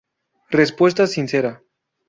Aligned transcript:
Respuesta 0.49 1.05
sincera. 1.05 1.61